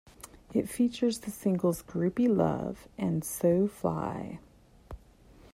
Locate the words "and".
2.97-3.23